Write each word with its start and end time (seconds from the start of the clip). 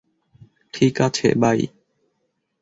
ঠিক 0.73 0.95
আছে, 1.01 1.27
বাই। 1.35 1.59